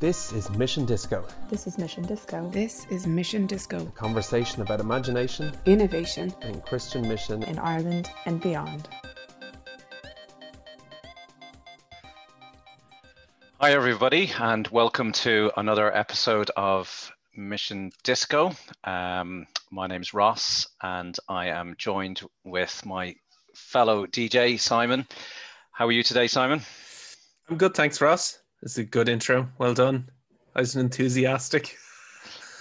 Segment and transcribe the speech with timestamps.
[0.00, 2.48] This is Mission Disco, This is Mission Disco.
[2.50, 3.78] This is Mission Disco.
[3.86, 6.34] a conversation about imagination Innovation.
[6.40, 7.42] and Christian mission.
[7.42, 8.88] in Ireland and beyond.
[13.60, 18.52] Hi, everybody, and welcome to another episode of Mission Disco.
[18.84, 23.14] Um, my name's Ross, and I am joined with my
[23.54, 25.06] fellow DJ, Simon.
[25.72, 26.62] How are you today, Simon?
[27.50, 28.39] I'm good, thanks, Ross.
[28.62, 29.48] It's a good intro.
[29.58, 30.10] Well done.
[30.54, 31.76] I was enthusiastic.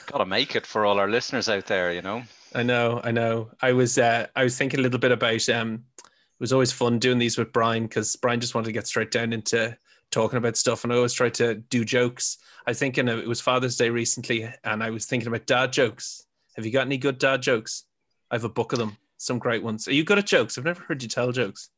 [0.07, 2.23] Got to make it for all our listeners out there, you know.
[2.55, 3.52] I know, I know.
[3.62, 5.48] I was, uh, I was thinking a little bit about.
[5.49, 8.88] Um, it was always fun doing these with Brian because Brian just wanted to get
[8.88, 9.77] straight down into
[10.09, 12.38] talking about stuff, and I always tried to do jokes.
[12.66, 16.26] I was thinking it was Father's Day recently, and I was thinking about dad jokes.
[16.55, 17.84] Have you got any good dad jokes?
[18.31, 18.98] I have a book of them.
[19.18, 19.88] Some great ones.
[19.88, 20.57] Are you good at jokes?
[20.57, 21.70] I've never heard you tell jokes.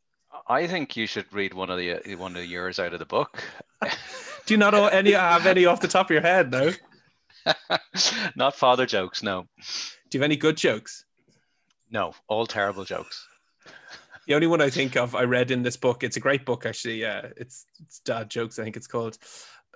[0.52, 3.42] I think you should read one of the one of yours out of the book.
[4.46, 6.52] Do you not know any have any off the top of your head?
[6.52, 6.72] No.
[8.36, 9.48] Not father jokes, no,
[10.10, 11.06] Do you have any good jokes?
[11.90, 13.28] no, all terrible jokes.
[14.28, 16.04] The only one I think of I read in this book.
[16.04, 17.02] It's a great book, actually.
[17.02, 18.60] Yeah, it's it's dad jokes.
[18.60, 19.18] I think it's called.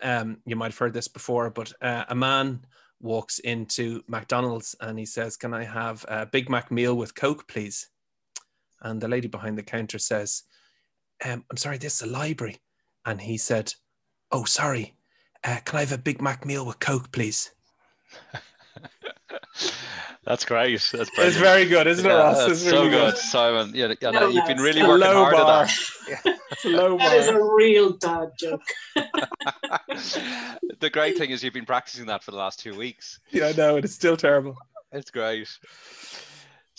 [0.03, 2.63] Um, you might have heard this before, but uh, a man
[3.02, 7.47] walks into McDonald's and he says, "Can I have a Big Mac meal with Coke,
[7.47, 7.89] please?"
[8.81, 10.44] And the lady behind the counter says,
[11.23, 12.58] um, "I'm sorry, this is a library."
[13.05, 13.73] And he said,
[14.31, 14.95] "Oh, sorry.
[15.44, 17.52] Uh, can I have a Big Mac meal with Coke, please?"
[20.25, 20.81] That's great.
[20.91, 22.49] That's It's very good, isn't it, Ross?
[22.49, 23.72] It's so really good, Simon.
[23.75, 25.63] Yeah, yeah, No, you've been really A working low hard bar.
[25.63, 25.69] at
[26.23, 26.39] that.
[26.52, 27.39] It's a low That is bar.
[27.39, 28.61] a real dad joke.
[30.79, 33.19] the great thing is you've been practicing that for the last two weeks.
[33.31, 33.77] Yeah, I know.
[33.77, 34.55] It's still terrible.
[34.91, 35.47] It's great.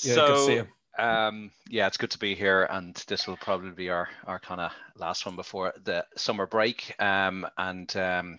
[0.02, 0.66] Yeah, good to see so, you.
[0.98, 4.60] Um, yeah, it's good to be here, and this will probably be our our kind
[4.60, 6.94] of last one before the summer break.
[7.00, 8.38] Um, and um,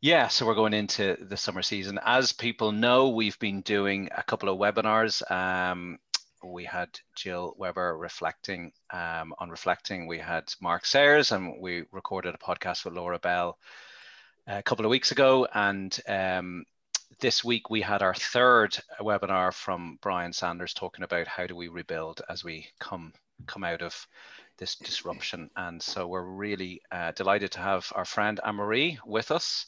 [0.00, 2.00] yeah, so we're going into the summer season.
[2.04, 5.28] As people know, we've been doing a couple of webinars.
[5.30, 5.98] Um,
[6.44, 10.06] we had Jill Weber reflecting um, on reflecting.
[10.06, 13.58] We had Mark Sayers, and we recorded a podcast with Laura Bell
[14.46, 15.46] a couple of weeks ago.
[15.54, 16.64] And um,
[17.20, 21.68] this week we had our third webinar from Brian Sanders talking about how do we
[21.68, 23.12] rebuild as we come
[23.46, 24.06] come out of
[24.58, 25.50] this disruption.
[25.56, 29.66] And so we're really uh, delighted to have our friend Anne-Marie with us.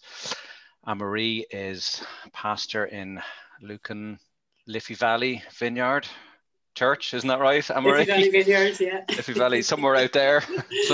[0.87, 3.21] Anne-Marie is pastor in
[3.60, 4.19] Lucan
[4.66, 6.06] Liffey Valley Vineyard
[6.75, 7.99] Church, isn't that right, Anne-Marie?
[8.00, 9.04] Liffey Valley Vineyards, yeah.
[9.09, 10.43] Liffey Valley, somewhere out there.
[10.88, 10.91] Based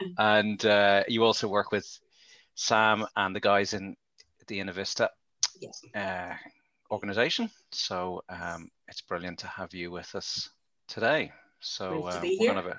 [0.00, 0.06] yeah.
[0.18, 1.98] And uh, you also work with
[2.54, 3.96] Sam and the guys in
[4.46, 5.08] the Innovista
[5.60, 5.82] Yes.
[5.94, 6.34] uh,
[6.90, 7.50] organization.
[7.72, 10.50] So um, it's brilliant to have you with us
[10.88, 11.32] today.
[11.60, 12.78] So Great to uh, we're going to have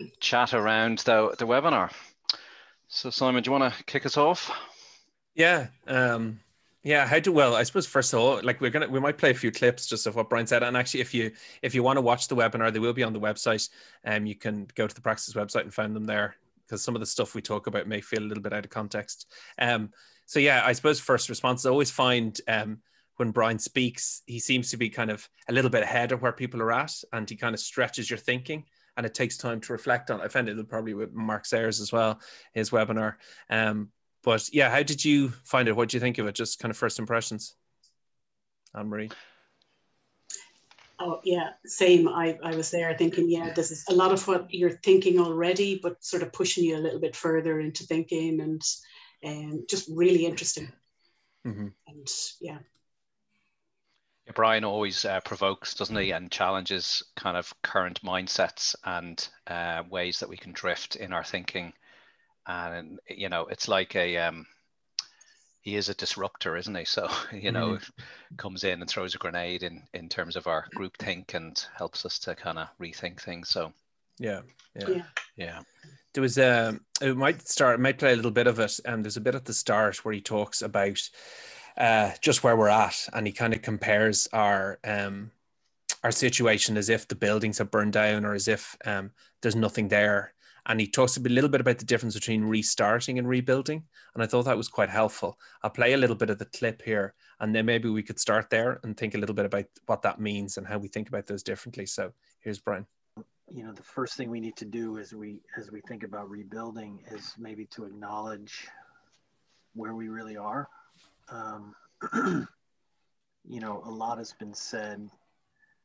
[0.00, 1.90] a chat around the, the webinar.
[2.88, 4.50] So Simon, do you want to kick us off?
[5.34, 5.68] Yeah.
[5.86, 6.40] Um,
[6.82, 7.06] yeah.
[7.06, 7.54] How do well?
[7.54, 10.06] I suppose first of all, like we're gonna we might play a few clips just
[10.06, 10.62] of what Brian said.
[10.62, 11.30] And actually, if you
[11.62, 13.68] if you want to watch the webinar, they will be on the website.
[14.04, 16.34] Um, you can go to the Praxis website and find them there
[16.66, 18.70] because some of the stuff we talk about may feel a little bit out of
[18.70, 19.30] context.
[19.58, 19.90] Um,
[20.30, 21.66] so yeah, I suppose first response.
[21.66, 22.78] I always find um
[23.16, 26.30] when Brian speaks, he seems to be kind of a little bit ahead of where
[26.30, 28.64] people are at, and he kind of stretches your thinking.
[28.96, 30.20] And it takes time to reflect on.
[30.20, 32.20] I found it probably with Mark Sayers as well,
[32.54, 33.14] his webinar.
[33.48, 33.88] Um,
[34.22, 35.74] but yeah, how did you find it?
[35.74, 36.36] What do you think of it?
[36.36, 37.56] Just kind of first impressions.
[38.72, 39.10] Anne Marie.
[41.00, 42.08] Oh, yeah, same.
[42.08, 45.80] I, I was there thinking, yeah, this is a lot of what you're thinking already,
[45.82, 48.62] but sort of pushing you a little bit further into thinking and
[49.24, 50.72] um, just really interesting.
[51.46, 51.68] Mm-hmm.
[51.88, 52.08] And
[52.40, 52.58] yeah,
[54.34, 60.20] Brian always uh, provokes, doesn't he, and challenges kind of current mindsets and uh, ways
[60.20, 61.72] that we can drift in our thinking.
[62.46, 64.46] And you know, it's like a um,
[65.62, 66.84] he is a disruptor, isn't he?
[66.86, 67.78] So you know,
[68.36, 72.04] comes in and throws a grenade in in terms of our group think and helps
[72.06, 73.48] us to kind of rethink things.
[73.48, 73.72] So
[74.20, 74.42] Yeah,
[74.78, 74.88] yeah.
[74.88, 75.02] Yeah.
[75.36, 75.60] yeah,
[76.14, 76.78] There was a.
[77.00, 77.80] It might start.
[77.80, 78.78] It might play a little bit of it.
[78.84, 81.00] And there's a bit at the start where he talks about
[81.76, 85.30] uh, just where we're at, and he kind of compares our um,
[86.04, 89.10] our situation as if the buildings have burned down or as if um,
[89.42, 90.34] there's nothing there.
[90.66, 93.82] And he talks a little bit about the difference between restarting and rebuilding.
[94.14, 95.38] And I thought that was quite helpful.
[95.62, 98.50] I'll play a little bit of the clip here, and then maybe we could start
[98.50, 101.26] there and think a little bit about what that means and how we think about
[101.26, 101.86] those differently.
[101.86, 102.86] So here's Brian.
[103.52, 106.30] You know the first thing we need to do as we as we think about
[106.30, 108.68] rebuilding is maybe to acknowledge
[109.74, 110.68] where we really are
[111.28, 111.74] um,
[113.44, 115.08] you know a lot has been said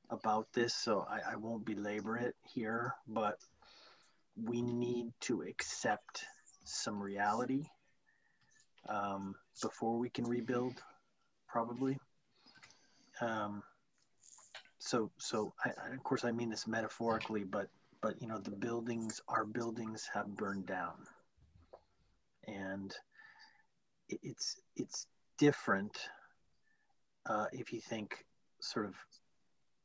[0.09, 3.37] about this so I, I won't belabor it here but
[4.41, 6.25] we need to accept
[6.65, 7.65] some reality
[8.89, 10.73] um, before we can rebuild,
[11.47, 11.97] probably.
[13.21, 13.63] Um,
[14.85, 17.67] so, so I, of course I mean this metaphorically, but
[18.01, 20.93] but you know the buildings, our buildings have burned down,
[22.47, 22.93] and
[24.09, 25.97] it's it's different
[27.27, 28.25] uh, if you think
[28.61, 28.93] sort of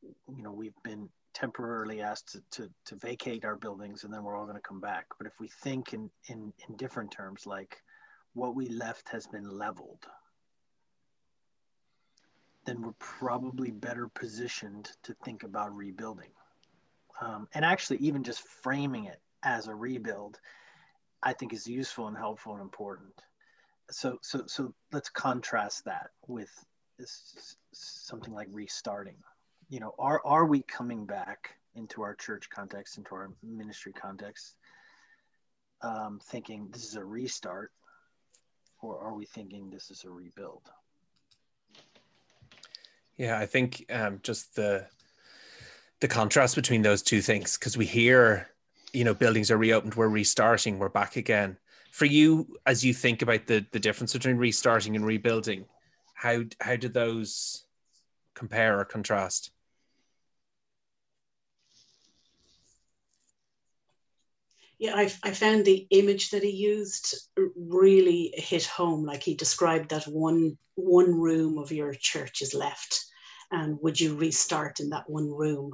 [0.03, 4.37] you know we've been temporarily asked to, to, to vacate our buildings and then we're
[4.37, 5.07] all going to come back.
[5.17, 7.77] But if we think in, in in different terms like
[8.35, 10.05] what we left has been leveled
[12.67, 16.31] then we're probably better positioned to think about rebuilding.
[17.21, 20.39] Um, and actually even just framing it as a rebuild
[21.23, 23.13] i think is useful and helpful and important.
[23.91, 26.51] So so so let's contrast that with
[27.73, 29.17] something like restarting.
[29.69, 34.57] You know are are we coming back into our church context into our ministry context
[35.83, 37.71] um, thinking this is a restart
[38.83, 40.69] or are we thinking this is a rebuild
[43.21, 44.87] yeah i think um, just the
[46.01, 48.49] the contrast between those two things because we hear
[48.95, 51.57] you know buildings are reopened we're restarting we're back again.
[51.93, 55.67] For you as you think about the the difference between restarting and rebuilding
[56.15, 57.65] how how do those
[58.35, 59.51] compare or contrast?
[64.79, 69.05] Yeah I, I found the image that he used really hit home.
[69.05, 73.10] Like he described that one one room of your church is left
[73.51, 75.73] and would you restart in that one room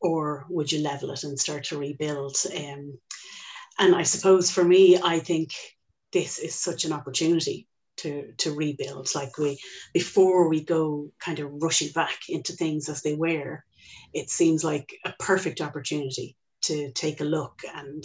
[0.00, 2.98] or would you level it and start to rebuild um,
[3.80, 5.52] and I suppose for me, I think
[6.12, 7.66] this is such an opportunity
[7.98, 9.14] to to rebuild.
[9.14, 9.58] Like we
[9.94, 13.64] before we go kind of rushing back into things as they were,
[14.12, 18.04] it seems like a perfect opportunity to take a look and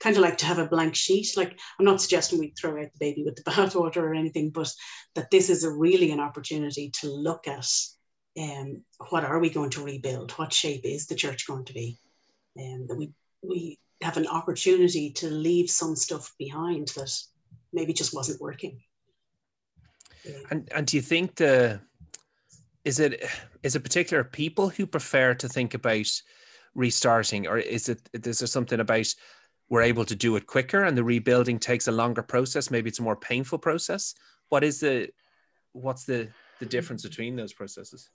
[0.00, 1.28] kind of like to have a blank sheet.
[1.34, 4.70] Like I'm not suggesting we throw out the baby with the bathwater or anything, but
[5.14, 7.66] that this is a really an opportunity to look at
[8.38, 10.32] um, what are we going to rebuild?
[10.32, 11.98] What shape is the church going to be?
[12.56, 13.12] And um, that we
[13.42, 17.12] we have an opportunity to leave some stuff behind that
[17.72, 18.80] maybe just wasn't working.
[20.50, 21.80] And and do you think the
[22.84, 23.24] is it
[23.62, 26.06] is it particular people who prefer to think about
[26.74, 29.06] restarting, or is it is there something about
[29.68, 32.70] we're able to do it quicker and the rebuilding takes a longer process?
[32.70, 34.14] Maybe it's a more painful process.
[34.48, 35.10] What is the
[35.72, 36.28] what's the
[36.58, 38.10] the difference between those processes?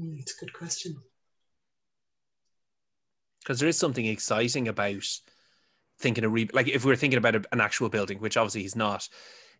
[0.00, 0.96] Mm, it's a good question
[3.42, 5.04] because there is something exciting about
[5.98, 8.62] thinking a re- like if we are thinking about a, an actual building, which obviously
[8.62, 9.08] he's not.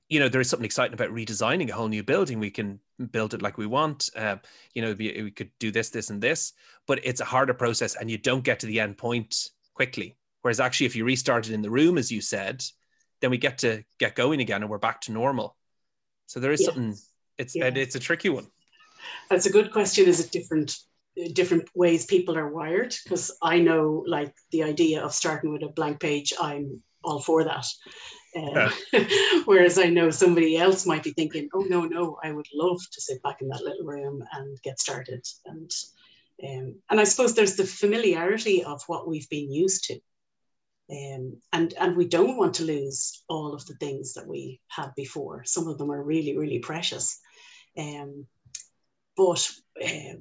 [0.09, 2.41] You know, there is something exciting about redesigning a whole new building.
[2.41, 2.81] We can
[3.13, 4.11] build it like we want.
[4.17, 4.37] Uh,
[4.75, 6.53] you know, be, we could do this, this, and this,
[6.89, 9.37] but it's a harder process, and you don't get to the end point
[9.75, 10.17] quickly.
[10.43, 12.65] Whereas actually, if you restart it in the room, as you said,
[13.21, 15.57] then we get to get going again, and we're back to normal.
[16.27, 16.67] So there is yes.
[16.67, 16.97] something.
[17.39, 17.71] It's yeah.
[17.75, 18.49] it's a tricky one.
[19.29, 20.07] That's a good question.
[20.07, 20.77] Is it different
[21.35, 25.69] different ways people are wired because I know like the idea of starting with a
[25.69, 27.67] blank page, I'm all for that.
[28.35, 28.71] Yeah.
[29.45, 33.01] whereas I know somebody else might be thinking, oh no, no, I would love to
[33.01, 35.27] sit back in that little room and get started.
[35.47, 35.71] And
[36.43, 39.95] um, and I suppose there's the familiarity of what we've been used to.
[40.91, 44.93] Um, and and we don't want to lose all of the things that we had
[44.97, 45.45] before.
[45.45, 47.21] Some of them are really, really precious.
[47.77, 48.27] Um,
[49.17, 49.51] but
[49.83, 50.17] uh,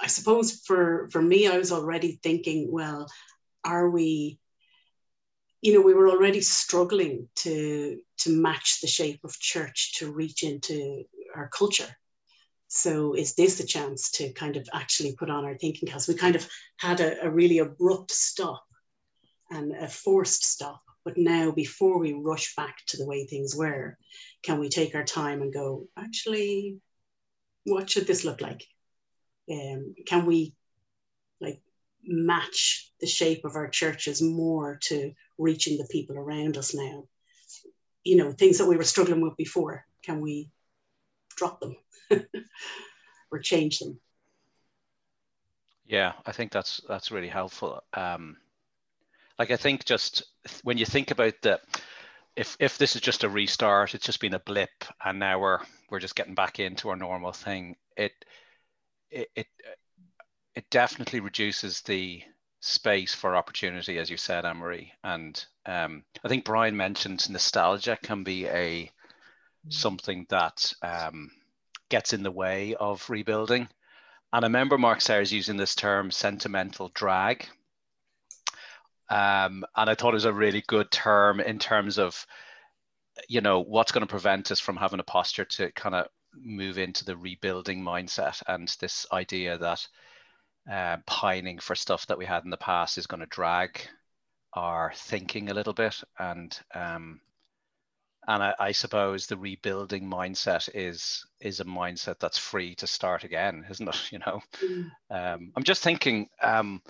[0.00, 3.08] I suppose for for me, I was already thinking, well,
[3.64, 4.38] are we,
[5.60, 10.42] you know, we were already struggling to to match the shape of church to reach
[10.42, 11.96] into our culture.
[12.68, 16.06] So is this a chance to kind of actually put on our thinking caps?
[16.06, 16.46] We kind of
[16.76, 18.62] had a, a really abrupt stop
[19.50, 20.82] and a forced stop.
[21.04, 23.96] But now, before we rush back to the way things were,
[24.42, 26.78] can we take our time and go, actually,
[27.64, 28.66] what should this look like?
[29.50, 30.54] um, can we
[31.40, 31.60] like
[32.04, 37.04] match the shape of our churches more to reaching the people around us now?
[38.04, 40.50] You know things that we were struggling with before can we
[41.36, 41.76] drop them
[43.30, 43.98] or change them?
[45.86, 47.82] Yeah i think that's that's really helpful.
[47.94, 48.36] Um
[49.38, 50.22] like i think just
[50.62, 51.60] when you think about the
[52.36, 55.60] if if this is just a restart it's just been a blip and now we're
[55.90, 58.12] we're just getting back into our normal thing it
[59.10, 59.46] it, it
[60.54, 62.22] it definitely reduces the
[62.60, 64.92] space for opportunity, as you said, Anne-Marie.
[65.04, 68.90] And um, I think Brian mentioned nostalgia can be a
[69.68, 71.30] something that um,
[71.88, 73.68] gets in the way of rebuilding.
[74.32, 77.46] And I remember Mark Sayers using this term sentimental drag.
[79.10, 82.26] Um, and I thought it was a really good term in terms of,
[83.28, 86.78] you know, what's going to prevent us from having a posture to kind of move
[86.78, 89.86] into the rebuilding mindset and this idea that
[90.70, 93.80] uh, pining for stuff that we had in the past is going to drag
[94.52, 96.00] our thinking a little bit.
[96.18, 97.20] And um,
[98.28, 103.24] and I, I, suppose the rebuilding mindset is is a mindset that's free to start
[103.24, 104.00] again isn't it?
[104.12, 104.40] You know?
[104.62, 104.90] Mm.
[105.10, 106.82] um, i'm just thinking um,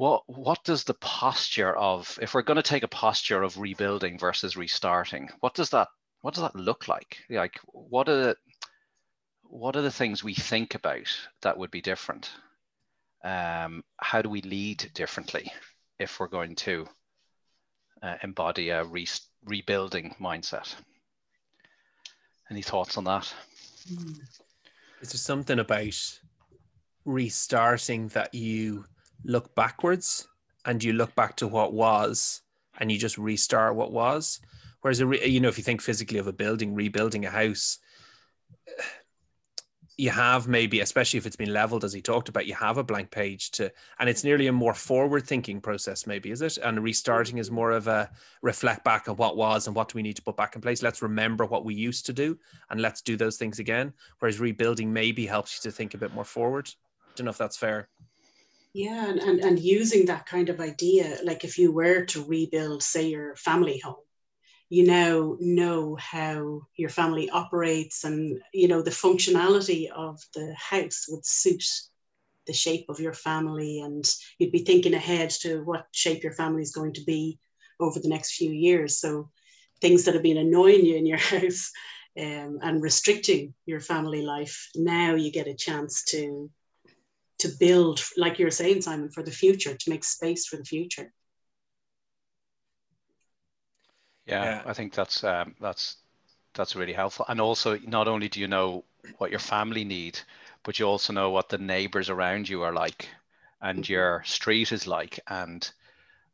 [0.00, 4.18] what what does the posture of if we're going to take a posture of rebuilding
[4.18, 5.88] versus restarting what does that
[6.22, 8.36] what does that look like like what are the
[9.42, 11.08] what are the things we think about
[11.42, 12.30] that would be different
[13.24, 15.52] um, how do we lead differently
[15.98, 16.88] if we're going to
[18.02, 19.06] uh, embody a re-
[19.44, 20.74] rebuilding mindset.
[22.50, 23.32] Any thoughts on that?
[25.00, 26.18] Is there something about
[27.04, 28.84] restarting that you
[29.24, 30.28] look backwards
[30.64, 32.42] and you look back to what was
[32.78, 34.40] and you just restart what was?
[34.80, 37.78] Whereas, a re- you know, if you think physically of a building, rebuilding a house,
[40.00, 42.84] you have maybe, especially if it's been leveled, as he talked about, you have a
[42.84, 46.56] blank page to, and it's nearly a more forward thinking process, maybe, is it?
[46.56, 48.10] And restarting is more of a
[48.40, 50.82] reflect back on what was and what do we need to put back in place.
[50.82, 52.38] Let's remember what we used to do
[52.70, 53.92] and let's do those things again.
[54.20, 56.70] Whereas rebuilding maybe helps you to think a bit more forward.
[57.14, 57.90] Don't know if that's fair.
[58.72, 62.82] Yeah, and, and, and using that kind of idea, like if you were to rebuild,
[62.82, 63.96] say, your family home,
[64.68, 71.06] you now know how your family operates and you know the functionality of the house
[71.08, 71.64] would suit
[72.46, 73.80] the shape of your family.
[73.80, 74.04] And
[74.38, 77.38] you'd be thinking ahead to what shape your family is going to be
[77.80, 79.00] over the next few years.
[79.00, 79.30] So
[79.80, 81.70] things that have been annoying you in your house
[82.18, 86.50] um, and restricting your family life now you get a chance to
[87.40, 91.12] to build like you're saying simon for the future to make space for the future
[94.30, 94.62] Yeah, yeah.
[94.64, 95.96] I think that's um, that's
[96.54, 97.26] that's really helpful.
[97.28, 98.84] And also, not only do you know
[99.18, 100.18] what your family need,
[100.62, 103.08] but you also know what the neighbors around you are like,
[103.60, 103.92] and mm-hmm.
[103.92, 105.70] your street is like, and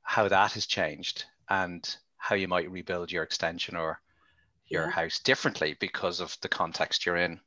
[0.03, 4.01] how that has changed, and how you might rebuild your extension or
[4.69, 4.91] your yeah.
[4.91, 7.41] house differently because of the context you're in.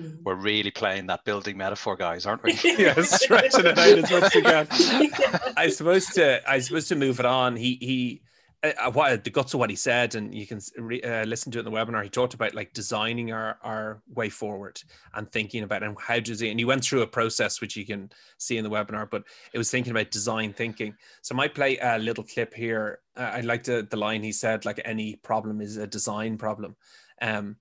[0.00, 0.22] Mm-hmm.
[0.24, 2.52] We're really playing that building metaphor, guys, aren't we?
[2.78, 5.40] yeah, stretching it out as much as we can.
[5.56, 7.56] I suppose to I suppose to move it on.
[7.56, 8.22] He he
[8.62, 11.58] uh, what the guts of what he said, and you can re, uh, listen to
[11.58, 12.02] it in the webinar.
[12.02, 14.82] He talked about like designing our our way forward
[15.14, 16.50] and thinking about and how does he.
[16.50, 19.58] And he went through a process which you can see in the webinar, but it
[19.58, 20.94] was thinking about design thinking.
[21.22, 23.00] So I might play a little clip here.
[23.16, 26.76] Uh, I like the the line he said, like any problem is a design problem.
[27.22, 27.56] Um,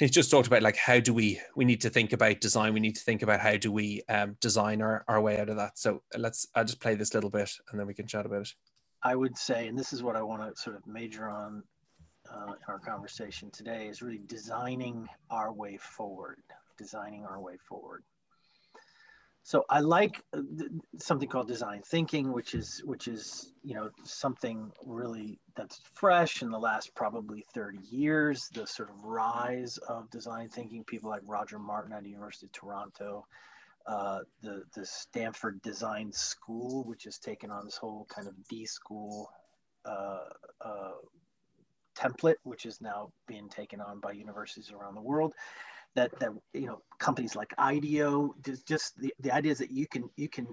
[0.00, 2.80] he's just talked about like how do we we need to think about design we
[2.80, 5.78] need to think about how do we um, design our, our way out of that
[5.78, 8.52] so let's i'll just play this little bit and then we can chat about it
[9.02, 11.62] I would say, and this is what I want to sort of major on
[12.30, 16.42] uh, in our conversation today, is really designing our way forward.
[16.76, 18.02] Designing our way forward.
[19.42, 20.42] So I like uh,
[20.98, 26.50] something called design thinking, which is which is you know something really that's fresh in
[26.50, 28.48] the last probably 30 years.
[28.52, 32.52] The sort of rise of design thinking, people like Roger Martin at the University of
[32.52, 33.26] Toronto,
[33.86, 38.66] uh, the the Stanford Design School, which has taken on this whole kind of D
[38.66, 39.30] school
[39.86, 40.28] uh,
[40.60, 40.92] uh,
[41.96, 45.34] template, which is now being taken on by universities around the world.
[45.96, 49.86] That that you know companies like IDEO, just, just the, the idea is that you
[49.86, 50.46] can you can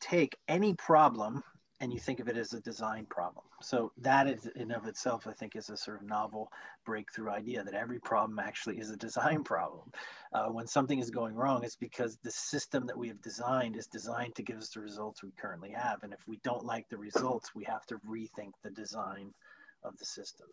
[0.00, 1.42] take any problem
[1.80, 3.44] and you think of it as a design problem.
[3.60, 6.50] So that is in of itself, I think, is a sort of novel
[6.86, 9.90] breakthrough idea that every problem actually is a design problem.
[10.32, 13.86] Uh, when something is going wrong, it's because the system that we have designed is
[13.86, 16.02] designed to give us the results we currently have.
[16.02, 19.34] And if we don't like the results, we have to rethink the design
[19.84, 20.46] of the system.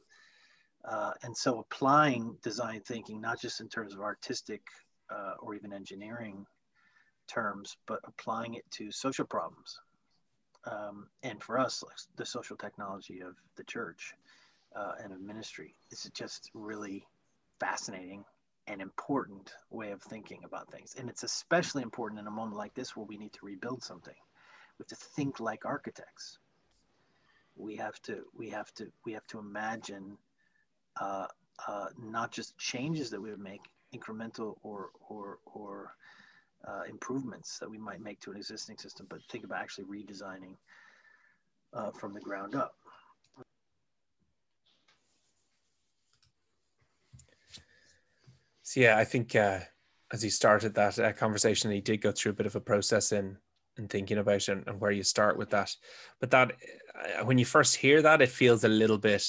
[0.86, 4.62] Uh, and so applying design thinking, not just in terms of artistic
[5.10, 6.46] uh, or even engineering
[7.28, 9.80] terms, but applying it to social problems
[10.66, 11.84] um, and for us,
[12.16, 14.14] the social technology of the church
[14.76, 17.06] uh, and of ministry is just really
[17.60, 18.24] fascinating
[18.68, 20.96] and important way of thinking about things.
[20.98, 24.16] And it's especially important in a moment like this where we need to rebuild something.
[24.80, 26.40] We have to think like architects.
[27.56, 30.18] We have to we have to we have to imagine
[31.00, 31.28] uh,
[31.68, 33.62] uh, not just changes that we would make,
[33.94, 35.96] incremental or or or
[36.68, 40.56] uh, improvements that we might make to an existing system, but think about actually redesigning
[41.74, 42.76] uh, from the ground up.
[48.64, 49.60] So yeah, I think uh,
[50.12, 53.12] as he started that uh, conversation, he did go through a bit of a process
[53.12, 53.38] in
[53.78, 55.76] and thinking about it and where you start with that.
[56.20, 56.54] But that
[56.96, 59.26] uh, when you first hear that, it feels a little bit.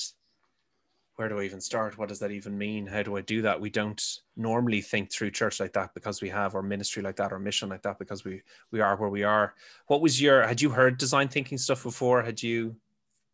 [1.16, 1.96] Where do I even start?
[1.96, 2.86] What does that even mean?
[2.86, 3.60] How do I do that?
[3.60, 4.02] We don't
[4.36, 7.68] normally think through church like that because we have our ministry like that, our mission
[7.68, 8.42] like that, because we
[8.72, 9.54] we are where we are.
[9.86, 10.44] What was your?
[10.46, 12.22] Had you heard design thinking stuff before?
[12.22, 12.74] Had you?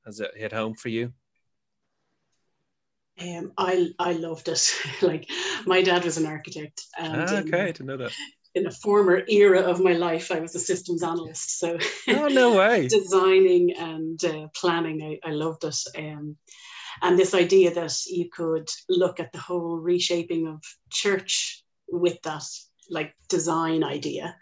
[0.05, 1.13] Has it hit home for you?
[3.19, 4.75] Um, I I loved it.
[5.03, 5.31] like
[5.65, 6.83] my dad was an architect.
[6.99, 8.13] And, ah, okay, I didn't know that
[8.55, 11.59] in a former era of my life, I was a systems analyst.
[11.59, 15.77] So, oh no way, designing and uh, planning, I, I, loved it.
[15.97, 16.37] Um,
[17.03, 22.45] and this idea that you could look at the whole reshaping of church with that
[22.89, 24.37] like design idea.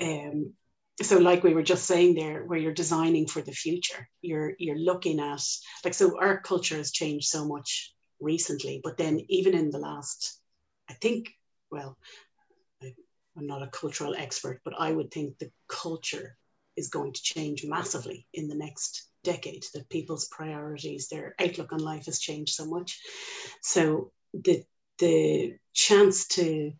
[0.00, 0.52] Um,
[1.00, 4.78] so, like we were just saying there, where you're designing for the future, you're you're
[4.78, 5.42] looking at
[5.84, 10.40] like so our culture has changed so much recently, but then even in the last,
[10.90, 11.30] I think,
[11.70, 11.96] well,
[12.82, 16.36] I'm not a cultural expert, but I would think the culture
[16.76, 21.80] is going to change massively in the next decade, that people's priorities, their outlook on
[21.80, 22.98] life has changed so much.
[23.62, 24.64] So the
[24.98, 26.72] the chance to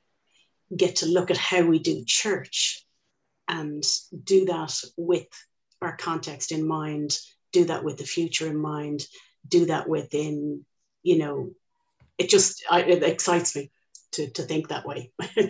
[0.74, 2.84] get to look at how we do church
[3.46, 3.84] and
[4.24, 5.28] do that with
[5.80, 7.16] our context in mind,
[7.52, 9.06] do that with the future in mind,
[9.46, 10.64] do that within,
[11.02, 11.50] you know,
[12.18, 13.70] it just I, it excites me
[14.12, 15.12] to, to think that way.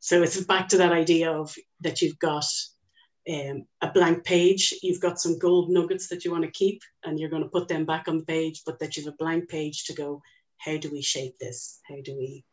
[0.00, 2.44] so it's back to that idea of that you've got
[3.28, 7.18] um, a blank page, you've got some gold nuggets that you want to keep, and
[7.18, 9.48] you're going to put them back on the page, but that you have a blank
[9.48, 10.22] page to go,
[10.58, 11.80] how do we shape this?
[11.88, 12.44] How do we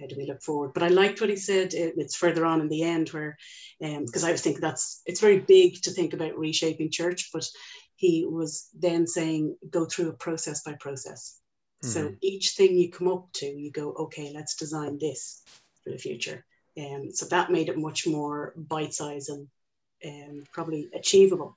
[0.00, 0.72] how do we look forward?
[0.74, 1.74] But I liked what he said.
[1.74, 3.36] It's further on in the end where,
[3.78, 7.46] because um, I was thinking that's it's very big to think about reshaping church, but
[7.94, 11.38] he was then saying go through a process by process.
[11.82, 12.14] So hmm.
[12.20, 15.42] each thing you come up to, you go, okay, let's design this
[15.82, 16.44] for the future.
[16.76, 19.48] And um, so that made it much more bite size and
[20.04, 21.56] um, probably achievable.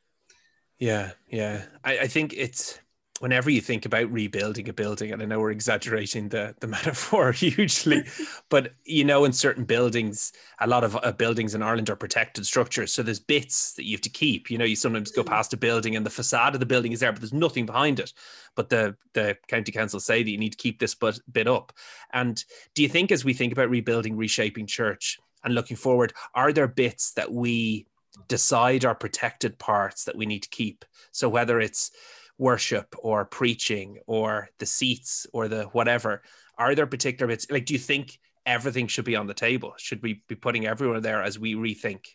[0.77, 1.63] Yeah, yeah.
[1.83, 2.79] I, I think it's
[3.19, 7.31] whenever you think about rebuilding a building, and I know we're exaggerating the, the metaphor
[7.31, 8.03] hugely,
[8.49, 12.45] but you know, in certain buildings, a lot of uh, buildings in Ireland are protected
[12.45, 12.91] structures.
[12.91, 14.51] So there's bits that you have to keep.
[14.51, 15.27] You know, you sometimes go mm.
[15.27, 17.99] past a building and the facade of the building is there, but there's nothing behind
[17.99, 18.11] it.
[18.55, 20.95] But the, the county council say that you need to keep this
[21.31, 21.71] bit up.
[22.13, 22.43] And
[22.73, 26.67] do you think, as we think about rebuilding, reshaping church and looking forward, are there
[26.67, 27.85] bits that we
[28.27, 30.85] decide our protected parts that we need to keep?
[31.11, 31.91] So whether it's
[32.37, 36.21] worship or preaching or the seats or the whatever
[36.57, 39.73] are there particular bits like do you think everything should be on the table?
[39.77, 42.05] Should we be putting everyone there as we rethink?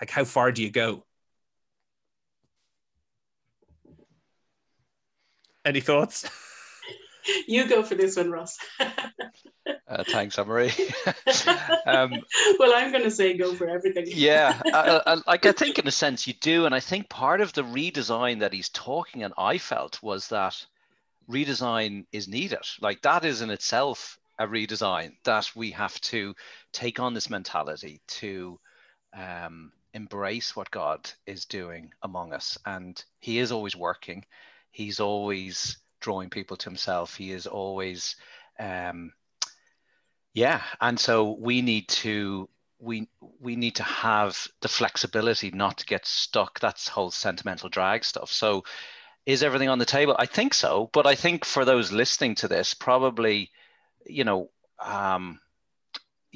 [0.00, 1.04] Like how far do you go?
[5.64, 6.28] Any thoughts
[7.46, 8.58] you go for this one, Ross.
[8.80, 10.72] uh, thanks, Marie.
[11.86, 12.12] um,
[12.58, 14.04] well, I'm going to say go for everything.
[14.08, 17.40] yeah, I, I, like I think in a sense you do, and I think part
[17.40, 20.64] of the redesign that he's talking, and I felt was that
[21.30, 22.66] redesign is needed.
[22.80, 26.34] Like that is in itself a redesign that we have to
[26.72, 28.58] take on this mentality to
[29.16, 34.24] um, embrace what God is doing among us, and He is always working.
[34.70, 37.16] He's always drawing people to himself.
[37.16, 38.14] He is always,
[38.60, 39.12] um,
[40.34, 40.62] yeah.
[40.80, 43.08] And so we need to we
[43.40, 46.60] we need to have the flexibility not to get stuck.
[46.60, 48.30] That's whole sentimental drag stuff.
[48.30, 48.62] So
[49.24, 50.14] is everything on the table?
[50.16, 53.50] I think so, but I think for those listening to this, probably,
[54.06, 55.40] you know, um,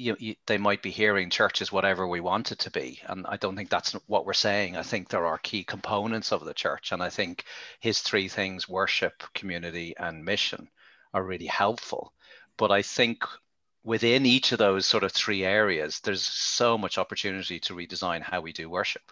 [0.01, 2.99] you, you, they might be hearing church is whatever we want it to be.
[3.07, 4.75] And i don't think that's what we're saying.
[4.75, 6.91] I think there are key components of the church.
[6.91, 7.45] And i think
[7.79, 10.69] his three things worship community and mission
[11.13, 12.13] are really helpful.
[12.57, 13.23] But i think
[13.83, 18.41] within each of those sort of three areas there's so much opportunity to redesign how
[18.41, 19.03] we do worship.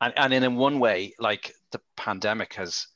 [0.00, 2.86] And, and in one way like the pandemic has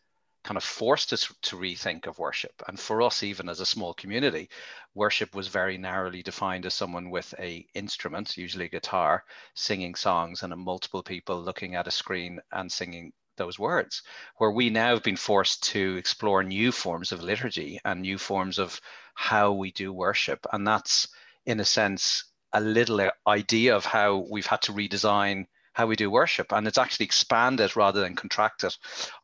[0.42, 2.62] kind of forced us to rethink of worship.
[2.66, 4.48] And for us, even as a small community,
[4.94, 9.24] worship was very narrowly defined as someone with a instrument, usually a guitar,
[9.54, 14.02] singing songs, and multiple people looking at a screen and singing those words.
[14.36, 18.58] Where we now have been forced to explore new forms of liturgy and new forms
[18.58, 18.80] of
[19.14, 21.08] how we do worship, and that's
[21.46, 25.46] in a sense a little idea of how we've had to redesign
[25.80, 28.76] how we do worship and it's actually expanded rather than contracted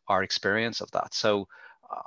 [0.08, 1.12] our experience of that.
[1.12, 1.46] So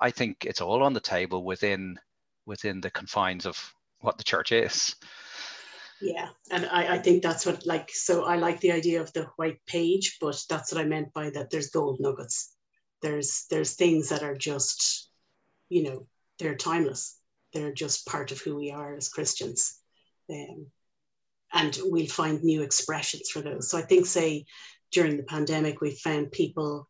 [0.07, 1.97] i think it's all on the table within
[2.45, 3.55] within the confines of
[4.01, 4.95] what the church is.
[6.01, 9.25] Yeah and I, I think that's what like so i like the idea of the
[9.35, 12.55] white page but that's what i meant by that there's gold nuggets.
[13.01, 15.09] There's there's things that are just
[15.69, 16.07] you know
[16.39, 17.03] they're timeless.
[17.53, 19.79] They're just part of who we are as christians.
[20.29, 20.67] Um,
[21.53, 23.69] and we'll find new expressions for those.
[23.69, 24.45] So I think, say,
[24.91, 26.88] during the pandemic, we found people,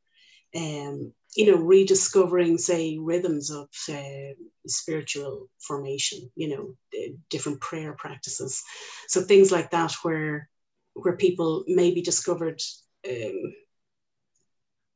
[0.56, 4.34] um, you know, rediscovering, say, rhythms of uh,
[4.67, 6.76] spiritual formation, you know,
[7.30, 8.63] different prayer practices.
[9.08, 10.50] So things like that, where
[10.93, 12.62] where people maybe discovered.
[13.10, 13.54] Um,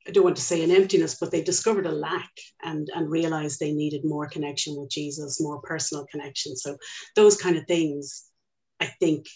[0.06, 2.30] I don't want to say an emptiness, but they discovered a lack
[2.62, 6.58] and, and realized they needed more connection with Jesus, more personal connection.
[6.58, 6.76] So
[7.16, 8.26] those kind of things,
[8.82, 9.28] I think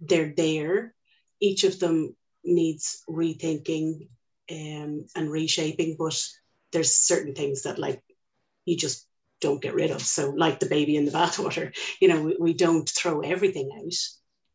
[0.00, 0.94] they're there.
[1.40, 4.08] Each of them needs rethinking
[4.50, 6.20] um, and reshaping, but
[6.72, 8.02] there's certain things that like
[8.64, 9.06] you just
[9.40, 10.02] don't get rid of.
[10.02, 13.94] So like the baby in the bathwater, you know, we, we don't throw everything out.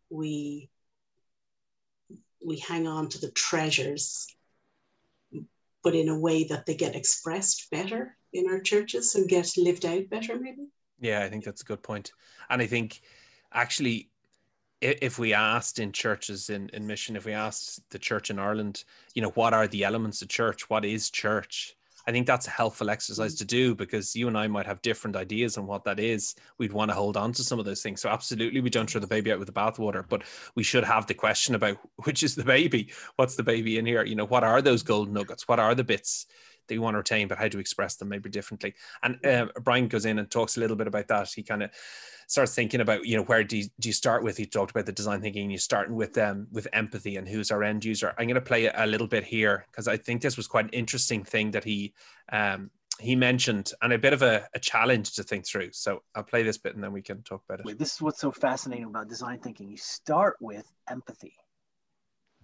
[0.09, 0.69] We
[2.45, 4.27] we hang on to the treasures,
[5.81, 9.85] but in a way that they get expressed better in our churches and get lived
[9.85, 10.67] out better, maybe.
[10.99, 12.11] Yeah, I think that's a good point.
[12.49, 13.01] And I think
[13.53, 14.09] actually
[14.83, 18.83] if we asked in churches in, in mission, if we asked the church in Ireland,
[19.13, 20.69] you know, what are the elements of church?
[20.69, 21.75] What is church?
[22.05, 23.37] I think that's a helpful exercise mm.
[23.39, 26.35] to do because you and I might have different ideas on what that is.
[26.57, 28.01] We'd want to hold on to some of those things.
[28.01, 30.23] So absolutely, we don't throw the baby out with the bathwater, but
[30.55, 32.91] we should have the question about which is the baby.
[33.15, 34.03] What's the baby in here?
[34.03, 35.47] You know, what are those gold nuggets?
[35.47, 36.27] What are the bits
[36.67, 38.73] that you want to retain, but how to express them maybe differently?
[39.01, 41.29] And uh, Brian goes in and talks a little bit about that.
[41.29, 41.71] He kind of
[42.27, 44.37] starts thinking about you know where do you, do you start with?
[44.37, 47.51] He talked about the design thinking you're starting with them um, with empathy and who's
[47.51, 48.13] our end user.
[48.17, 50.71] I'm going to play a little bit here because i think this was quite an
[50.71, 51.93] interesting thing that he
[52.31, 55.71] um, he mentioned and a bit of a, a, challenge to think through.
[55.71, 57.79] So i'll play this bit and then we can talk about it.
[57.79, 59.69] This is what's so fascinating about design thinking.
[59.69, 61.35] You start with empathy.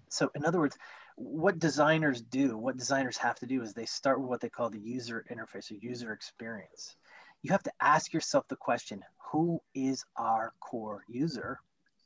[0.09, 0.77] So in other words
[1.21, 4.69] what designers do what designers have to do is they start with what they call
[4.69, 6.95] the user interface or user experience
[7.41, 11.59] you have to ask yourself the question who is our core user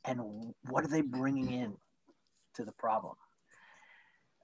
[0.04, 0.20] and
[0.68, 1.76] what are they bringing in
[2.54, 3.14] to the problem?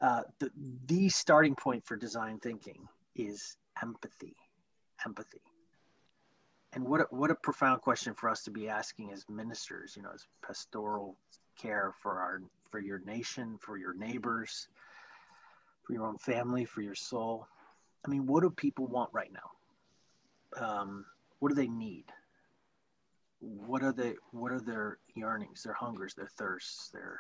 [0.00, 0.50] Uh, the,
[0.87, 4.35] the starting point for design thinking is empathy.
[5.04, 5.42] Empathy.
[6.72, 10.02] And what a, what a profound question for us to be asking as ministers, you
[10.02, 11.16] know, as pastoral
[11.61, 14.68] care for our for your nation, for your neighbors,
[15.83, 17.46] for your own family, for your soul.
[18.06, 20.66] I mean, what do people want right now?
[20.66, 21.04] Um,
[21.38, 22.04] what do they need?
[23.40, 27.18] what are they what are their yearnings their hungers their thirsts their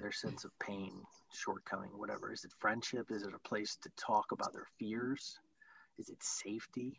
[0.00, 0.92] their sense of pain
[1.32, 2.32] shortcoming whatever?
[2.32, 3.10] Is it friendship?
[3.10, 5.38] Is it a place to talk about their fears?
[5.98, 6.98] Is it safety?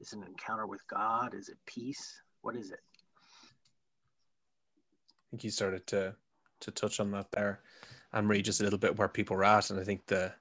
[0.00, 1.34] Is it an encounter with god?
[1.34, 2.20] Is it peace?
[2.42, 2.80] What is it?
[5.24, 6.14] I think you started to
[6.66, 7.60] to touch on that there
[8.12, 10.32] and read just a little bit where people are at and i think the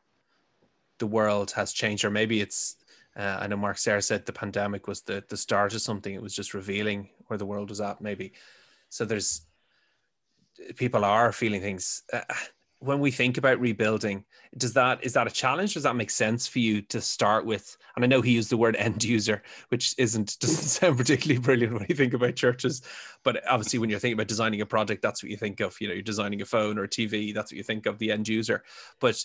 [0.99, 2.77] the world has changed or maybe it's
[3.17, 6.13] uh, I know Mark Sayers said the pandemic was the the start of something.
[6.13, 8.33] It was just revealing where the world was at, maybe.
[8.89, 9.45] So there's
[10.75, 12.03] people are feeling things.
[12.11, 12.21] Uh,
[12.85, 14.23] when we think about rebuilding,
[14.57, 15.73] does that is that a challenge?
[15.73, 17.77] Does that make sense for you to start with?
[17.95, 21.73] And I know he used the word end user, which isn't doesn't sound particularly brilliant
[21.73, 22.83] when you think about churches.
[23.23, 25.75] But obviously, when you're thinking about designing a project, that's what you think of.
[25.81, 27.33] You know, you're designing a phone or a TV.
[27.33, 28.63] That's what you think of the end user.
[28.99, 29.23] But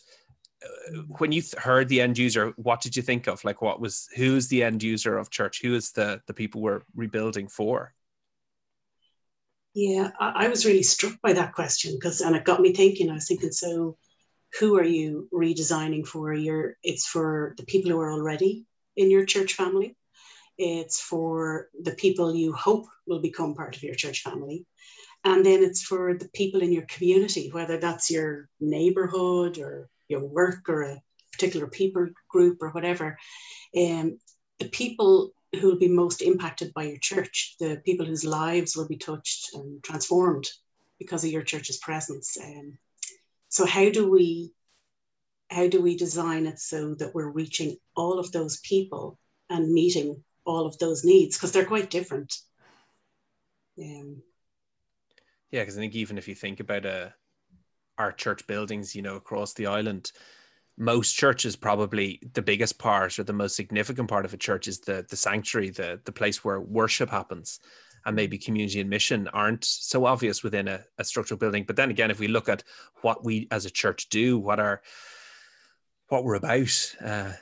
[0.64, 3.44] uh, when you heard the end user, what did you think of?
[3.44, 5.60] Like, what was who's the end user of church?
[5.62, 7.92] Who is the the people we're rebuilding for?
[9.74, 13.10] Yeah, I, I was really struck by that question because, and it got me thinking.
[13.10, 13.96] I was thinking, so
[14.58, 16.32] who are you redesigning for?
[16.34, 19.96] You're, it's for the people who are already in your church family.
[20.58, 24.66] It's for the people you hope will become part of your church family.
[25.24, 30.24] And then it's for the people in your community, whether that's your neighborhood or your
[30.24, 31.02] work or a
[31.32, 33.16] particular people group or whatever,
[33.76, 34.18] um,
[34.58, 38.86] the people who will be most impacted by your church, the people whose lives will
[38.86, 40.48] be touched and transformed
[40.98, 42.36] because of your church's presence.
[42.40, 42.78] Um,
[43.48, 44.52] so how do we
[45.50, 50.22] how do we design it so that we're reaching all of those people and meeting
[50.44, 52.36] all of those needs because they're quite different.
[53.78, 54.22] Um,
[55.50, 57.08] yeah, because I think even if you think about uh,
[57.98, 60.12] our church buildings, you know, across the island,
[60.76, 64.80] most churches probably the biggest part or the most significant part of a church is
[64.80, 67.60] the the sanctuary, the the place where worship happens.
[68.06, 71.64] And maybe community and mission aren't so obvious within a, a structural building.
[71.66, 72.64] But then again, if we look at
[73.02, 74.80] what we as a church do, what are
[76.08, 77.32] what we're about, uh,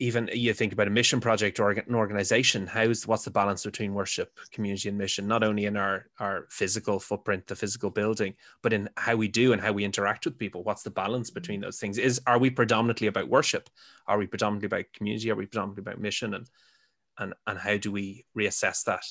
[0.00, 3.94] even you think about a mission project or an organization how's what's the balance between
[3.94, 5.26] worship community and mission?
[5.26, 9.52] Not only in our our physical footprint the physical building but in how we do
[9.52, 10.62] and how we interact with people.
[10.62, 11.98] What's the balance between those things?
[11.98, 13.68] Is are we predominantly about worship?
[14.06, 15.30] Are we predominantly about community?
[15.30, 16.34] Are we predominantly about mission?
[16.34, 16.48] And
[17.18, 19.04] and and how do we reassess that?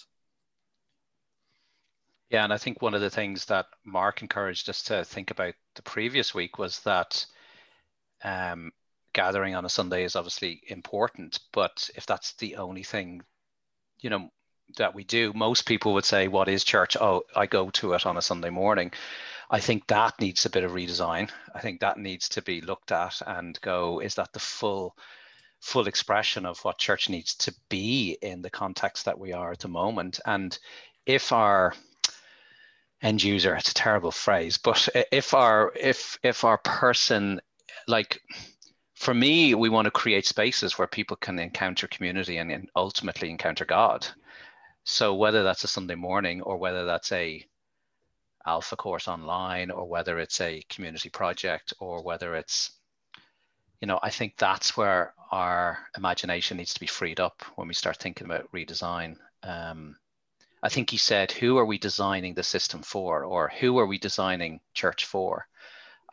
[2.30, 5.54] Yeah, and I think one of the things that Mark encouraged us to think about
[5.76, 7.26] the previous week was that
[8.24, 8.72] um,
[9.18, 13.24] gathering on a Sunday is obviously important, but if that's the only thing,
[14.00, 14.30] you know,
[14.78, 18.06] that we do, most people would say, "What is church?" Oh, I go to it
[18.06, 18.94] on a Sunday morning.
[19.50, 21.32] I think that needs a bit of redesign.
[21.56, 24.96] I think that needs to be looked at and go, is that the full
[25.62, 29.60] full expression of what church needs to be in the context that we are at
[29.60, 30.20] the moment?
[30.26, 30.56] And
[31.08, 31.74] if our
[33.02, 37.42] end user, it's a terrible phrase, but if our if if our person
[37.88, 38.22] like
[38.98, 43.30] for me, we want to create spaces where people can encounter community and, and ultimately
[43.30, 44.08] encounter God.
[44.86, 47.46] So whether that's a Sunday morning or whether that's a
[48.44, 52.72] alpha course online or whether it's a community project or whether it's
[53.82, 57.74] you know i think that's where our imagination needs to be freed up when we
[57.74, 59.18] start thinking about redesign.
[59.44, 59.98] Um,
[60.64, 63.26] i think he said who are we designing the system for?
[63.26, 65.46] or who are we designing church for?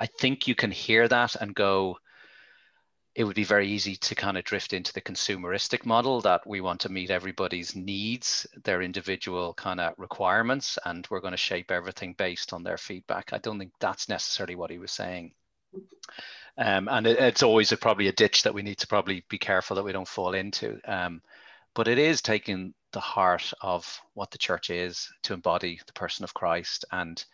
[0.00, 1.98] I think you can hear that and go
[3.14, 6.61] it would be very easy to kind of drift into the consumeristic model that we
[6.61, 11.70] want to meet everybody's needs, their individual kind of requirements, and we're going to shape
[11.70, 13.33] everything based on their feedback.
[13.33, 15.33] I don't think that's necessarily what he was saying.
[16.59, 19.38] Um, and it, it's always a, probably a ditch that we need to probably be
[19.38, 20.81] careful that we don't fall into.
[20.85, 21.22] Um,
[21.74, 26.24] but it is taking the heart of what the church is to embody the person
[26.24, 27.24] of Christ and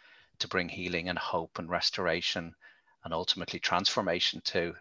[0.40, 2.54] to bring healing and hope and restoration
[3.04, 4.74] and ultimately transformation to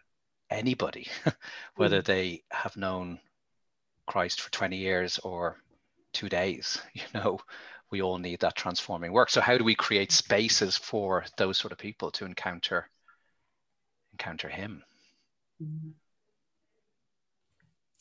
[0.50, 1.08] anybody,
[1.76, 2.06] whether mm.
[2.06, 3.20] they have known
[4.08, 5.58] Christ for 20 years or
[6.14, 6.82] two days.
[6.94, 7.40] You know,
[7.92, 9.30] we all need that transforming work.
[9.30, 12.90] So how do we create spaces for those sort of people to encounter
[14.14, 14.84] encounter him?
[15.62, 15.90] Mm-hmm.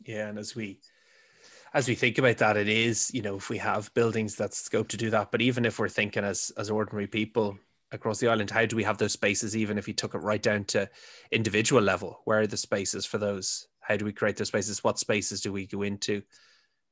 [0.04, 0.80] Yeah, and as we
[1.74, 4.88] as we think about that, it is, you know, if we have buildings that scope
[4.88, 7.58] to do that, but even if we're thinking as as ordinary people,
[7.92, 10.42] across the island how do we have those spaces even if you took it right
[10.42, 10.88] down to
[11.32, 12.20] individual level?
[12.24, 13.66] Where are the spaces for those?
[13.80, 14.84] How do we create those spaces?
[14.84, 16.22] What spaces do we go into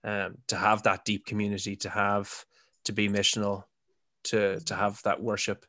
[0.04, 2.44] um, to have that deep community to have
[2.84, 3.64] to be missional
[4.24, 5.66] to to have that worship?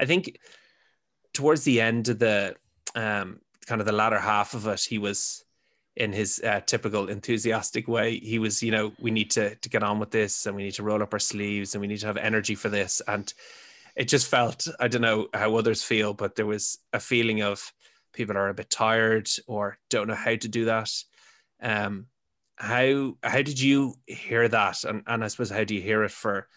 [0.00, 0.38] I think
[1.32, 2.56] towards the end of the
[2.94, 5.44] um, kind of the latter half of it he was
[5.96, 8.18] in his uh, typical enthusiastic way.
[8.18, 10.74] He was you know we need to to get on with this and we need
[10.74, 13.00] to roll up our sleeves and we need to have energy for this.
[13.06, 13.32] And
[13.96, 17.72] it just felt I don't know how others feel, but there was a feeling of
[18.12, 20.90] people are a bit tired or don't know how to do that.
[21.60, 22.06] Um,
[22.56, 26.10] how how did you hear that, and and I suppose how do you hear it
[26.10, 26.48] for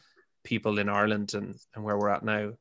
[0.43, 2.53] people in Ireland and and where we're at now?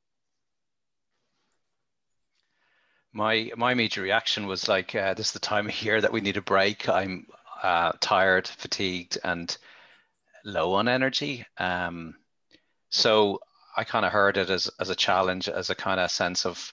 [3.13, 6.21] My my major reaction was like, uh, this is the time of year that we
[6.21, 6.89] need a break.
[6.89, 7.27] I'm
[7.63, 9.57] uh, tired, fatigued, and
[10.45, 11.47] low on energy.
[11.59, 12.15] Um,
[12.91, 13.41] so
[13.77, 16.73] I kind of heard it as as a challenge, as a kind of sense of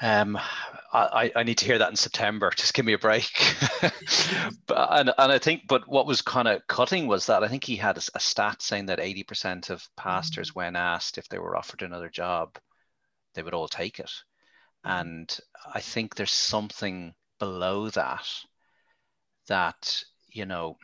[0.00, 0.38] um,
[0.92, 2.50] I, I need to hear that in September.
[2.56, 3.30] Just give me a break.
[4.66, 7.64] but, and, and I think, but what was kind of cutting was that I think
[7.64, 10.58] he had a, a stat saying that 80% of pastors, mm-hmm.
[10.58, 12.58] when asked if they were offered another job,
[13.34, 14.12] they would all take it.
[14.84, 15.36] And
[15.74, 18.28] I think there's something below that,
[19.48, 20.76] that, you know,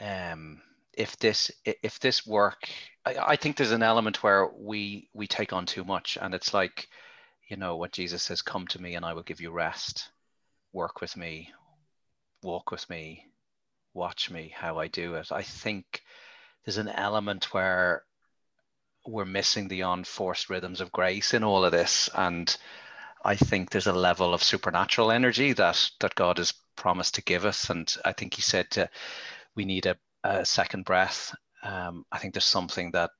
[0.00, 0.62] um,
[0.94, 2.68] if this if this work
[3.04, 6.52] I, I think there's an element where we we take on too much and it's
[6.52, 6.88] like
[7.48, 10.10] you know what jesus says come to me and i will give you rest.
[10.72, 11.52] Work with me.
[12.42, 13.26] Walk with me.
[13.94, 15.30] Watch me how i do it.
[15.30, 16.02] I think
[16.64, 18.04] there's an element where
[19.06, 22.08] we're missing the unforced rhythms of grace in all of this.
[22.14, 22.54] And
[23.24, 27.44] i think there's a level of supernatural energy that that god has promised to give
[27.44, 27.70] us.
[27.70, 28.88] And i think he said to,
[29.54, 31.34] we need a a second breath.
[31.62, 33.10] Um, I think there's something that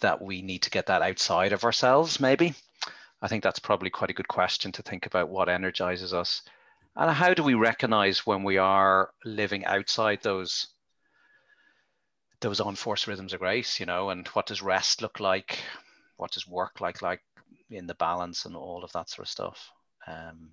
[0.00, 2.20] that we need to get that outside of ourselves.
[2.20, 2.54] Maybe
[3.22, 5.28] I think that's probably quite a good question to think about.
[5.28, 6.42] What energizes us,
[6.96, 10.68] and how do we recognize when we are living outside those
[12.40, 13.80] those unforced rhythms of grace?
[13.80, 15.58] You know, and what does rest look like?
[16.16, 17.22] What does work like like
[17.70, 19.70] in the balance and all of that sort of stuff?
[20.06, 20.52] Um,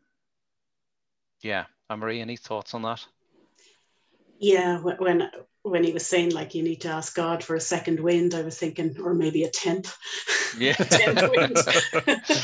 [1.41, 3.05] yeah, Anne-Marie, any thoughts on that?
[4.39, 5.29] Yeah when
[5.63, 8.41] when he was saying like you need to ask god for a second wind i
[8.41, 9.95] was thinking or maybe a tenth.
[10.57, 10.73] Yeah.
[10.73, 11.57] Tenth wind.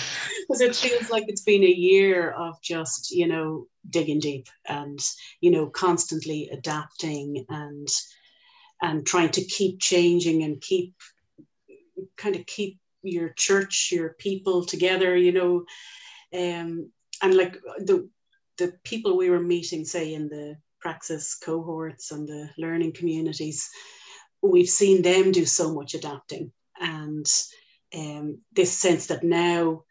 [0.48, 5.00] Because it feels like it's been a year of just you know digging deep and
[5.40, 7.88] you know constantly adapting and
[8.82, 10.94] and trying to keep changing and keep
[12.18, 15.64] kind of keep your church your people together you know.
[16.38, 18.10] Um and like the
[18.58, 23.70] the people we were meeting say in the praxis cohorts and the learning communities
[24.44, 26.52] we've seen them do so much adapting.
[26.80, 27.26] And
[27.96, 29.84] um, this sense that now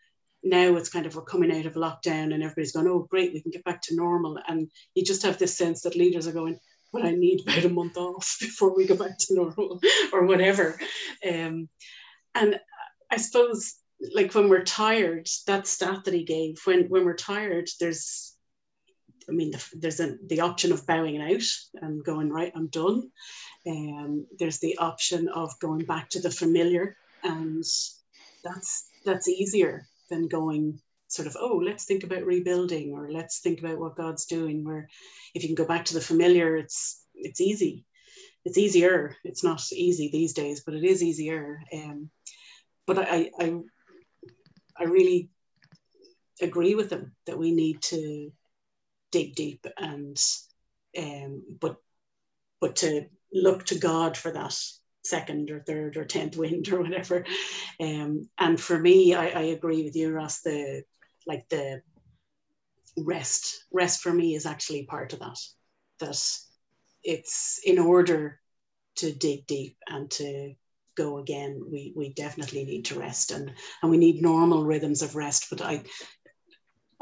[0.45, 3.41] now it's kind of we're coming out of lockdown and everybody's going oh great we
[3.41, 4.39] can get back to normal.
[4.47, 6.59] And you just have this sense that leaders are going
[6.93, 9.81] well i need about a month off before we go back to normal
[10.13, 10.79] or whatever.
[11.27, 11.69] Um,
[12.35, 12.59] and
[13.11, 13.75] i suppose
[14.15, 18.32] like when we're tired that stat that he gave when when we're tired there's
[19.29, 21.43] I mean, there's a, the option of bowing out
[21.83, 23.11] and going, right, I'm done.
[23.67, 27.65] Um, there's the option of going back to the familiar, and
[28.45, 33.61] that's that's easier than going sort of, oh, let's think about rebuilding or let's think
[33.61, 34.65] about what God's doing.
[34.65, 34.89] Where
[35.35, 37.85] if you can go back to the familiar, it's it's easy.
[38.45, 39.17] It's easier.
[39.25, 41.61] It's not easy these days, but it is easier.
[41.73, 42.11] Um,
[42.87, 43.61] but I, I
[44.77, 45.31] I really
[46.41, 48.33] agree with them that we need to
[49.13, 50.21] dig deep and
[50.99, 51.77] um, but
[52.61, 54.55] but to look to God for that
[55.05, 57.25] second or third or tenth wind or whatever.
[57.81, 60.41] Um, and for me, I, I agree with you, Ross.
[60.41, 60.83] The
[61.27, 61.83] like the
[62.97, 65.39] rest rest for me is actually part of that.
[66.01, 66.39] That
[67.05, 68.41] it's in order
[68.97, 70.55] to dig deep and to
[70.95, 75.17] go again we we definitely need to rest and and we need normal rhythms of
[75.17, 75.83] rest but i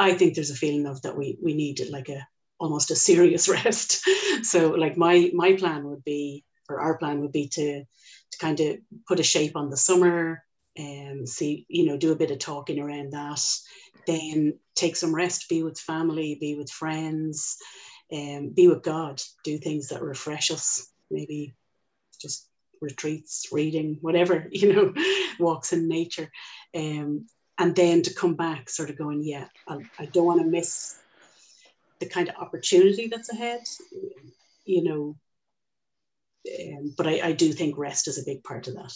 [0.01, 2.27] I think there's a feeling of that we we need like a
[2.59, 4.03] almost a serious rest.
[4.43, 8.59] so like my my plan would be, or our plan would be to to kind
[8.61, 10.43] of put a shape on the summer
[10.77, 13.43] and see, you know, do a bit of talking around that,
[14.07, 17.59] then take some rest, be with family, be with friends,
[18.11, 21.55] and um, be with God, do things that refresh us, maybe
[22.23, 22.49] just
[22.81, 24.95] retreats, reading, whatever, you know,
[25.39, 26.31] walks in nature.
[26.75, 27.27] Um,
[27.61, 30.99] and then to come back sort of going yeah i, I don't want to miss
[32.01, 33.61] the kind of opportunity that's ahead
[34.65, 35.17] you know
[36.59, 38.95] um, but I, I do think rest is a big part of that.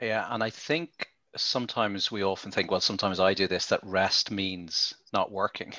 [0.00, 4.30] Yeah and i think sometimes we often think well sometimes i do this that rest
[4.30, 5.72] means not working.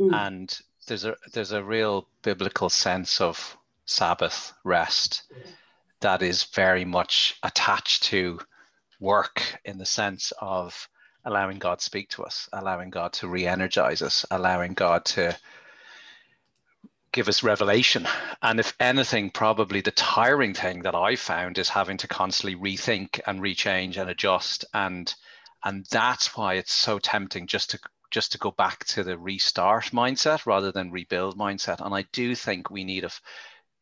[0.00, 0.26] Mm.
[0.26, 5.22] and there's a there's a real biblical sense of sabbath rest
[6.00, 8.38] that is very much attached to
[9.02, 10.88] work in the sense of
[11.24, 15.36] allowing God to speak to us, allowing God to re-energize us, allowing God to
[17.12, 18.08] give us revelation.
[18.40, 23.20] And if anything, probably the tiring thing that I found is having to constantly rethink
[23.26, 24.64] and rechange and adjust.
[24.72, 25.12] And
[25.64, 27.78] and that's why it's so tempting just to
[28.10, 31.84] just to go back to the restart mindset rather than rebuild mindset.
[31.84, 33.10] And I do think we need a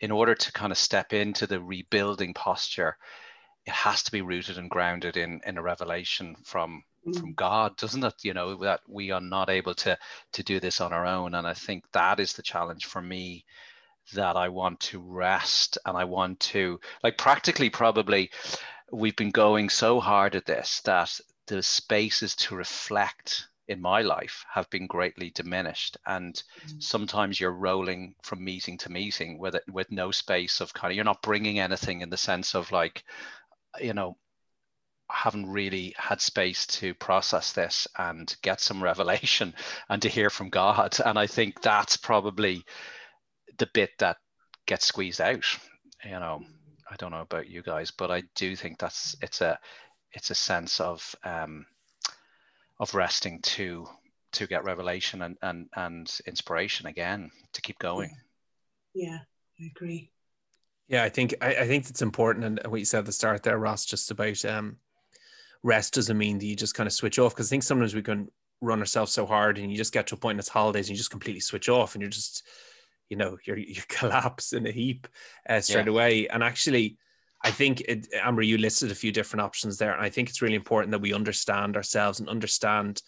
[0.00, 2.96] in order to kind of step into the rebuilding posture,
[3.66, 7.18] it has to be rooted and grounded in in a revelation from mm.
[7.18, 8.14] from God, doesn't it?
[8.22, 9.98] You know that we are not able to
[10.32, 13.44] to do this on our own, and I think that is the challenge for me.
[14.14, 18.30] That I want to rest and I want to like practically probably
[18.90, 24.44] we've been going so hard at this that the spaces to reflect in my life
[24.52, 26.82] have been greatly diminished and mm.
[26.82, 30.96] sometimes you're rolling from meeting to meeting with it with no space of kind of
[30.96, 33.04] you're not bringing anything in the sense of like
[33.78, 34.16] you know,
[35.10, 39.54] haven't really had space to process this and get some revelation
[39.88, 40.96] and to hear from God.
[41.04, 42.64] And I think that's probably
[43.58, 44.16] the bit that
[44.66, 45.44] gets squeezed out.
[46.04, 46.42] You know,
[46.90, 49.58] I don't know about you guys, but I do think that's it's a
[50.12, 51.66] it's a sense of um,
[52.78, 53.86] of resting to
[54.32, 58.16] to get revelation and and and inspiration again to keep going.
[58.94, 59.18] Yeah,
[59.60, 60.10] I agree.
[60.90, 63.44] Yeah, I think I, I, think it's important, and what you said at the start
[63.44, 64.76] there, Ross, just about um,
[65.62, 67.32] rest doesn't mean that you just kind of switch off.
[67.32, 68.28] Because I think sometimes we can
[68.60, 70.90] run ourselves so hard, and you just get to a point in it's holidays, and
[70.90, 72.42] you just completely switch off, and you're just,
[73.08, 75.06] you know, you're you collapse in a heap
[75.48, 75.92] uh, straight yeah.
[75.92, 76.26] away.
[76.26, 76.98] And actually,
[77.44, 80.42] I think it, Amber, you listed a few different options there, and I think it's
[80.42, 83.00] really important that we understand ourselves and understand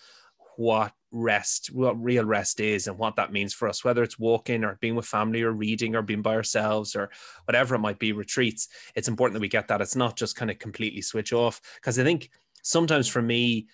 [0.56, 4.64] what rest, what real rest is, and what that means for us, whether it's walking
[4.64, 7.10] or being with family or reading or being by ourselves or
[7.44, 8.68] whatever it might be, retreats.
[8.94, 9.80] It's important that we get that.
[9.80, 11.60] It's not just kind of completely switch off.
[11.76, 12.30] Because I think
[12.62, 13.66] sometimes for me,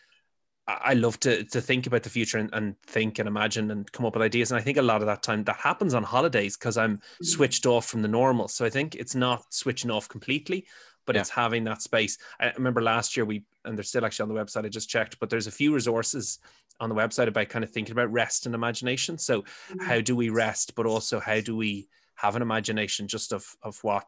[0.69, 4.05] I love to to think about the future and, and, think and imagine and come
[4.05, 4.51] up with ideas.
[4.51, 7.01] And I think a lot of that time that happens on holidays because I'm mm.
[7.23, 8.49] switched off from the normal.
[8.49, 10.67] So I think it's not switching off completely,
[11.07, 11.23] but yeah.
[11.23, 12.19] it's having that space.
[12.39, 14.67] I remember last year we and they're still actually on the website.
[14.67, 16.39] I just checked, but there's a few resources
[16.81, 19.19] on the website about kind of thinking about rest and imagination.
[19.19, 19.85] So mm-hmm.
[19.85, 23.79] how do we rest, but also how do we have an imagination just of of
[23.83, 24.07] what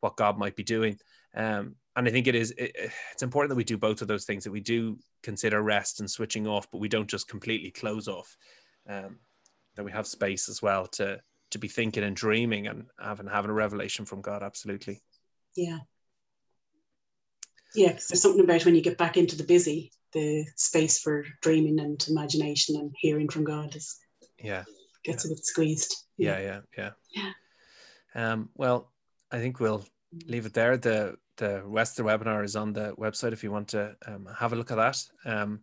[0.00, 0.98] what God might be doing?
[1.34, 2.72] Um, and I think it is it,
[3.12, 4.44] it's important that we do both of those things.
[4.44, 8.36] That we do consider rest and switching off, but we don't just completely close off.
[8.88, 9.18] Um,
[9.76, 13.50] that we have space as well to to be thinking and dreaming and having having
[13.50, 14.42] a revelation from God.
[14.42, 15.00] Absolutely.
[15.56, 15.78] Yeah.
[17.74, 21.24] Yeah, because there's something about when you get back into the busy, the space for
[21.42, 23.98] dreaming and imagination and hearing from God is
[24.38, 24.64] Yeah.
[25.04, 25.94] gets a bit squeezed.
[26.16, 26.38] Yeah.
[26.38, 26.60] Yeah.
[26.78, 26.90] Yeah.
[27.14, 27.32] Yeah.
[28.14, 28.92] Um, well,
[29.30, 29.84] I think we'll
[30.26, 30.76] leave it there.
[30.76, 34.28] The the rest of the webinar is on the website if you want to um,
[34.38, 35.02] have a look at that.
[35.24, 35.60] Um,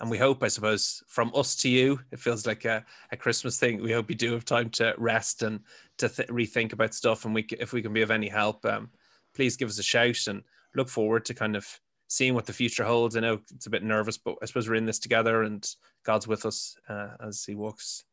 [0.00, 3.58] and we hope, I suppose, from us to you, it feels like a, a Christmas
[3.58, 3.80] thing.
[3.80, 5.60] We hope you do have time to rest and
[5.96, 7.24] to th- rethink about stuff.
[7.24, 8.90] And we, if we can be of any help, um,
[9.34, 10.42] please give us a shout and
[10.74, 11.66] look forward to kind of
[12.14, 13.16] seeing what the future holds.
[13.16, 15.66] I know it's a bit nervous, but I suppose we're in this together and
[16.04, 18.04] God's with us uh, as He walks,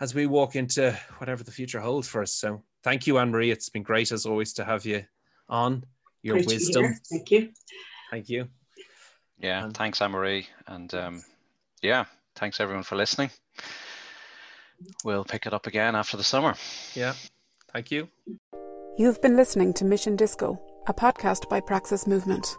[0.00, 2.32] as we walk into whatever the future holds for us.
[2.32, 3.50] So thank you, Anne Marie.
[3.50, 5.04] It's been great as always to have you
[5.48, 5.84] on.
[6.22, 6.94] Your Great wisdom.
[7.10, 7.50] Thank you.
[8.10, 8.48] Thank you.
[9.38, 10.46] Yeah, And- thanks, Anne-Marie.
[10.66, 11.22] And um,
[11.82, 12.04] yeah,
[12.36, 13.30] thanks everyone for listening.
[15.04, 16.54] We'll pick it up again after the summer.
[16.94, 17.12] Yeah.
[17.72, 18.08] Thank you.
[18.96, 22.56] You've been listening to Mission Disco, a podcast by Praxis Movement.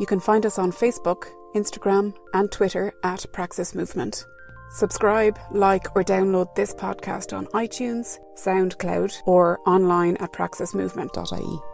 [0.00, 4.26] You can find us on Facebook, Instagram, and Twitter at Praxis Movement.
[4.70, 11.69] Subscribe, like, or download this podcast on iTunes, SoundCloud, or online at praxismovement.ie.